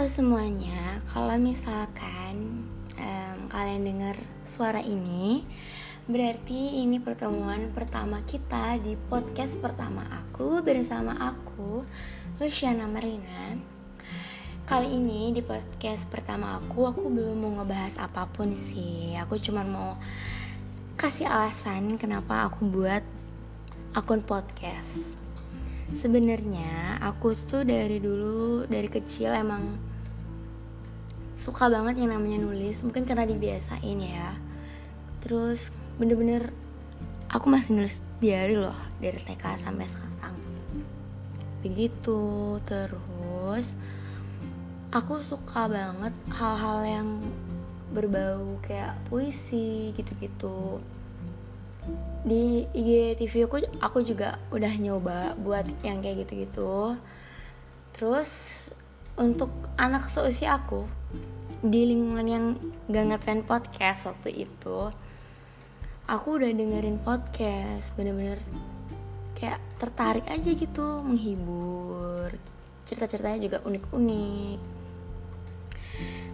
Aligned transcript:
Halo 0.00 0.08
semuanya, 0.08 0.96
kalau 1.12 1.36
misalkan 1.36 2.64
um, 2.96 3.38
kalian 3.52 3.84
dengar 3.84 4.16
suara 4.48 4.80
ini, 4.80 5.44
berarti 6.08 6.80
ini 6.80 6.96
pertemuan 6.96 7.68
pertama 7.76 8.24
kita 8.24 8.80
di 8.80 8.96
podcast 8.96 9.60
pertama 9.60 10.00
aku 10.08 10.64
bersama 10.64 11.12
aku, 11.20 11.84
Luciana 12.40 12.88
Marina. 12.88 13.60
Kali 14.64 14.88
ini 14.88 15.36
di 15.36 15.44
podcast 15.44 16.08
pertama 16.08 16.56
aku, 16.56 16.88
aku 16.88 17.04
belum 17.12 17.36
mau 17.36 17.52
ngebahas 17.60 18.00
apa 18.00 18.24
pun 18.24 18.56
sih. 18.56 19.20
Aku 19.20 19.36
cuma 19.36 19.68
mau 19.68 20.00
kasih 20.96 21.28
alasan 21.28 22.00
kenapa 22.00 22.48
aku 22.48 22.64
buat 22.72 23.04
akun 23.92 24.24
podcast 24.24 25.20
sebenarnya 25.90 27.02
aku 27.02 27.34
tuh 27.50 27.66
dari 27.66 27.98
dulu 27.98 28.62
dari 28.70 28.86
kecil 28.86 29.34
emang 29.34 29.89
suka 31.40 31.72
banget 31.72 32.04
yang 32.04 32.12
namanya 32.12 32.44
nulis 32.44 32.84
mungkin 32.84 33.08
karena 33.08 33.24
dibiasain 33.24 33.96
ya. 33.96 34.36
Terus 35.24 35.72
bener-bener 35.96 36.52
aku 37.32 37.48
masih 37.48 37.80
nulis 37.80 37.96
diary 38.20 38.60
loh 38.60 38.76
dari 39.00 39.16
TK 39.24 39.56
sampai 39.56 39.88
sekarang. 39.88 40.36
Begitu 41.64 42.20
terus 42.68 43.72
aku 44.92 45.24
suka 45.24 45.64
banget 45.64 46.12
hal-hal 46.36 46.78
yang 46.84 47.08
berbau 47.96 48.60
kayak 48.60 49.00
puisi 49.08 49.96
gitu-gitu. 49.96 50.84
Di 52.20 52.68
IGTV 52.76 53.48
aku 53.48 53.56
aku 53.80 53.98
juga 54.04 54.36
udah 54.52 54.76
nyoba 54.76 55.40
buat 55.40 55.64
yang 55.80 56.04
kayak 56.04 56.28
gitu-gitu. 56.28 57.00
Terus 57.96 58.30
untuk 59.20 59.52
anak 59.76 60.08
seusia 60.08 60.56
aku 60.56 60.88
di 61.60 61.92
lingkungan 61.92 62.24
yang 62.24 62.44
gak 62.88 63.04
ngetren 63.12 63.44
podcast 63.44 64.08
waktu 64.08 64.48
itu 64.48 64.88
aku 66.08 66.40
udah 66.40 66.48
dengerin 66.48 66.96
podcast 67.04 67.92
bener-bener 68.00 68.40
kayak 69.36 69.60
tertarik 69.76 70.26
aja 70.28 70.50
gitu 70.52 71.00
menghibur. 71.00 72.32
Cerita-ceritanya 72.84 73.40
juga 73.40 73.58
unik-unik. 73.64 74.60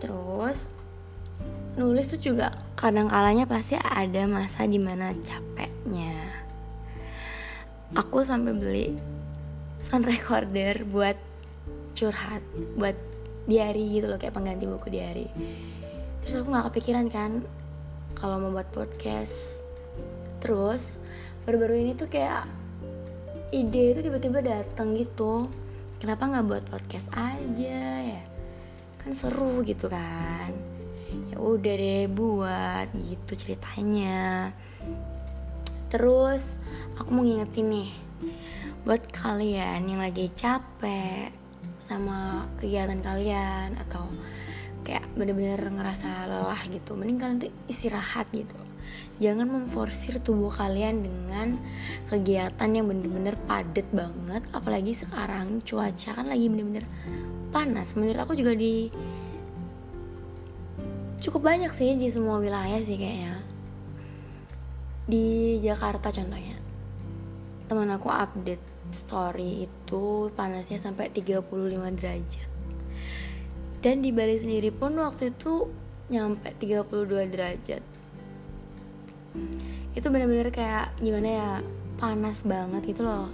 Terus 0.00 0.58
nulis 1.78 2.10
tuh 2.10 2.20
juga 2.20 2.50
kadang 2.74 3.06
kalanya 3.06 3.46
pasti 3.46 3.78
ada 3.78 4.26
masa 4.26 4.66
di 4.66 4.76
mana 4.76 5.14
capeknya. 5.22 6.16
Aku 7.94 8.26
sampai 8.26 8.52
beli 8.52 8.86
sound 9.80 10.04
recorder 10.04 10.84
buat 10.84 11.29
curhat 12.00 12.40
buat 12.80 12.96
diary 13.44 14.00
gitu 14.00 14.08
loh 14.08 14.16
kayak 14.16 14.32
pengganti 14.32 14.64
buku 14.64 14.88
diary. 14.88 15.28
Terus 16.24 16.40
aku 16.40 16.48
nggak 16.48 16.66
kepikiran 16.72 17.06
kan 17.12 17.44
kalau 18.16 18.40
mau 18.40 18.56
buat 18.56 18.68
podcast. 18.72 19.60
Terus 20.40 20.96
baru-baru 21.44 21.84
ini 21.84 21.92
tuh 21.92 22.08
kayak 22.08 22.48
ide 23.52 23.92
itu 23.92 24.00
tiba-tiba 24.00 24.40
datang 24.40 24.96
gitu. 24.96 25.52
Kenapa 26.00 26.24
nggak 26.24 26.46
buat 26.48 26.64
podcast 26.72 27.12
aja 27.12 27.84
ya? 28.00 28.24
Kan 28.96 29.12
seru 29.12 29.60
gitu 29.60 29.92
kan. 29.92 30.56
Ya 31.28 31.36
udah 31.36 31.74
deh 31.76 32.08
buat 32.08 32.88
gitu 32.96 33.36
ceritanya. 33.36 34.56
Terus 35.92 36.56
aku 36.96 37.12
mau 37.12 37.24
ngingetin 37.26 37.68
nih 37.68 37.90
buat 38.88 39.04
kalian 39.12 39.92
yang 39.92 40.00
lagi 40.00 40.32
capek 40.32 41.39
sama 41.80 42.46
kegiatan 42.60 43.00
kalian 43.00 43.74
atau 43.88 44.06
kayak 44.84 45.04
bener-bener 45.16 45.60
ngerasa 45.60 46.28
lelah 46.28 46.62
gitu 46.72 46.96
mending 46.96 47.18
kalian 47.20 47.38
tuh 47.40 47.52
istirahat 47.68 48.28
gitu. 48.32 48.56
Jangan 49.20 49.46
memforsir 49.46 50.16
tubuh 50.24 50.48
kalian 50.48 51.04
dengan 51.04 51.60
kegiatan 52.08 52.70
yang 52.72 52.88
bener-bener 52.88 53.36
padat 53.44 53.84
banget 53.92 54.42
apalagi 54.56 54.96
sekarang 54.96 55.60
cuaca 55.62 56.16
kan 56.16 56.26
lagi 56.26 56.48
bener-bener 56.48 56.88
panas. 57.52 57.92
Menurut 57.94 58.18
aku 58.24 58.32
juga 58.34 58.56
di 58.56 58.88
cukup 61.20 61.44
banyak 61.44 61.70
sih 61.76 62.00
di 62.00 62.08
semua 62.08 62.40
wilayah 62.40 62.80
sih 62.80 62.96
kayaknya. 62.96 63.36
Di 65.04 65.58
Jakarta 65.60 66.08
contohnya 66.08 66.56
teman 67.68 67.92
aku 67.94 68.10
update 68.10 68.69
story 68.88 69.68
itu 69.68 70.32
panasnya 70.32 70.80
sampai 70.80 71.12
35 71.12 71.44
derajat. 71.94 72.48
Dan 73.80 74.04
di 74.04 74.12
Bali 74.12 74.36
sendiri 74.36 74.72
pun 74.72 74.96
waktu 75.00 75.32
itu 75.32 75.68
nyampe 76.12 76.52
32 76.56 77.32
derajat. 77.32 77.82
Itu 79.94 80.06
bener-bener 80.12 80.52
kayak 80.52 80.96
gimana 81.00 81.28
ya 81.28 81.50
panas 81.96 82.42
banget 82.44 82.82
gitu 82.96 83.06
loh. 83.06 83.30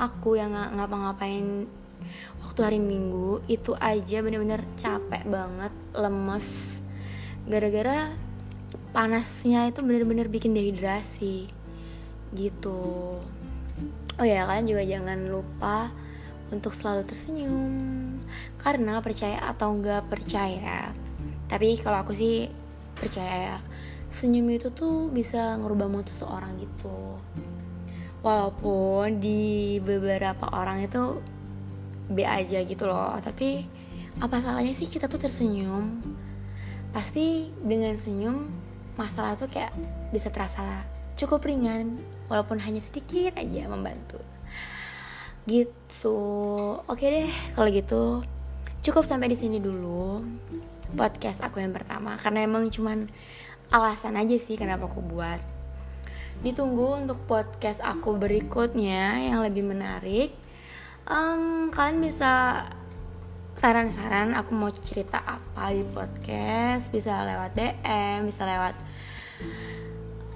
Aku 0.00 0.34
yang 0.34 0.52
nggak 0.52 0.74
ngapa-ngapain 0.74 1.70
waktu 2.44 2.60
hari 2.60 2.80
minggu 2.82 3.40
itu 3.48 3.72
aja 3.78 4.20
bener-bener 4.20 4.60
capek 4.76 5.22
banget 5.24 5.72
lemes. 5.94 6.80
Gara-gara 7.48 8.10
panasnya 8.92 9.70
itu 9.70 9.80
bener-bener 9.80 10.26
bikin 10.28 10.52
dehidrasi 10.52 11.46
gitu 12.34 13.18
oh 14.24 14.26
ya 14.26 14.48
kalian 14.48 14.64
juga 14.64 14.82
jangan 14.88 15.20
lupa 15.28 15.92
untuk 16.48 16.72
selalu 16.72 17.04
tersenyum. 17.04 17.72
Karena 18.56 19.04
percaya 19.04 19.44
atau 19.44 19.76
nggak 19.76 20.08
percaya 20.08 20.88
tapi 21.44 21.76
kalau 21.76 22.00
aku 22.00 22.16
sih 22.16 22.48
percaya 22.96 23.52
ya 23.52 23.56
senyum 24.08 24.48
itu 24.48 24.72
tuh 24.72 25.12
bisa 25.12 25.58
ngerubah 25.60 25.92
mood 25.92 26.06
seseorang 26.08 26.56
gitu. 26.56 27.20
Walaupun 28.24 29.20
di 29.20 29.76
beberapa 29.84 30.48
orang 30.56 30.88
itu 30.88 31.20
B 32.08 32.24
aja 32.24 32.64
gitu 32.64 32.88
loh 32.88 33.12
tapi 33.20 33.68
apa 34.22 34.40
salahnya 34.40 34.72
sih 34.72 34.88
kita 34.88 35.04
tuh 35.04 35.20
tersenyum? 35.20 36.00
Pasti 36.96 37.52
dengan 37.60 37.92
senyum 38.00 38.48
masalah 38.96 39.36
tuh 39.36 39.50
kayak 39.50 39.74
bisa 40.14 40.30
terasa 40.32 40.86
cukup 41.14 41.46
ringan 41.46 41.98
walaupun 42.26 42.58
hanya 42.62 42.82
sedikit 42.82 43.34
aja 43.38 43.70
membantu. 43.70 44.20
Gitu. 45.44 46.18
Oke 46.88 47.04
deh 47.04 47.30
kalau 47.54 47.68
gitu 47.70 48.02
cukup 48.84 49.08
sampai 49.08 49.32
di 49.32 49.36
sini 49.40 49.64
dulu 49.64 50.20
podcast 50.92 51.40
aku 51.40 51.56
yang 51.60 51.72
pertama 51.72 52.20
karena 52.20 52.44
emang 52.44 52.68
cuman 52.68 53.08
alasan 53.72 54.20
aja 54.20 54.36
sih 54.36 54.58
kenapa 54.58 54.86
aku 54.90 55.00
buat. 55.00 55.40
Ditunggu 56.42 57.06
untuk 57.06 57.18
podcast 57.24 57.80
aku 57.80 58.18
berikutnya 58.18 59.30
yang 59.30 59.40
lebih 59.40 59.64
menarik. 59.64 60.34
Um, 61.04 61.68
kalian 61.68 62.00
bisa 62.00 62.64
saran-saran 63.54 64.34
aku 64.34 64.50
mau 64.50 64.72
cerita 64.82 65.22
apa 65.22 65.70
di 65.70 65.86
podcast 65.94 66.90
bisa 66.90 67.22
lewat 67.22 67.54
DM 67.54 68.26
bisa 68.26 68.42
lewat 68.42 68.74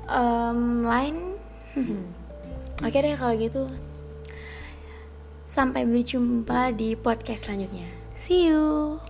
um, 0.08 0.82
line 0.84 1.36
oke 2.84 2.98
deh 2.98 3.14
kalau 3.14 3.34
gitu. 3.38 3.64
Sampai 5.48 5.88
berjumpa 5.88 6.76
di 6.76 6.92
podcast 6.98 7.48
selanjutnya. 7.48 7.88
See 8.18 8.52
you 8.52 9.00